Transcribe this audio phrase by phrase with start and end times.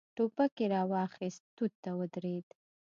[0.15, 2.47] ټوپک يې را واخيست، توت ته ودرېد.